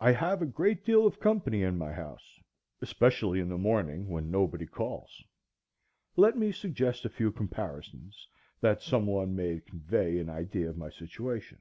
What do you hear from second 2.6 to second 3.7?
especially in the